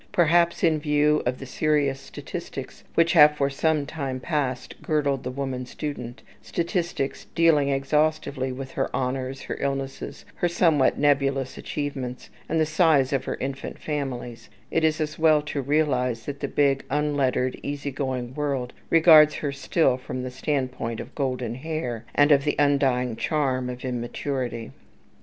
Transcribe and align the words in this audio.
Perhaps 0.11 0.63
in 0.63 0.79
view 0.79 1.21
of 1.27 1.37
the 1.37 1.45
serious 1.45 1.99
statistics 1.99 2.83
which 2.95 3.13
have 3.13 3.37
for 3.37 3.51
some 3.51 3.85
time 3.85 4.19
past 4.19 4.81
girdled 4.81 5.23
the 5.23 5.29
woman 5.29 5.63
student, 5.67 6.23
statistics 6.41 7.25
dealing 7.35 7.69
exhaustively 7.69 8.51
with 8.51 8.71
her 8.71 8.89
honours, 8.95 9.43
her 9.43 9.59
illnesses, 9.61 10.25
her 10.33 10.47
somewhat 10.47 10.97
nebulous 10.97 11.55
achievements, 11.55 12.31
and 12.49 12.59
the 12.59 12.65
size 12.65 13.13
of 13.13 13.25
her 13.25 13.35
infant 13.35 13.77
families, 13.77 14.49
it 14.71 14.83
is 14.83 14.99
as 14.99 15.19
well 15.19 15.39
to 15.39 15.61
realize 15.61 16.25
that 16.25 16.39
the 16.39 16.47
big, 16.47 16.83
unlettered, 16.89 17.59
easy 17.61 17.91
going 17.91 18.33
world 18.33 18.73
regards 18.89 19.35
her 19.35 19.51
still 19.51 19.97
from 19.97 20.23
the 20.23 20.31
standpoint 20.31 20.99
of 20.99 21.13
golden 21.13 21.53
hair, 21.53 22.05
and 22.15 22.31
of 22.31 22.43
the 22.43 22.55
undying 22.57 23.15
charm 23.15 23.69
of 23.69 23.85
immaturity. 23.85 24.71